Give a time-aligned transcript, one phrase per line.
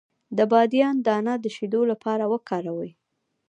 [0.37, 2.91] د بادیان دانه د شیدو لپاره وکاروئ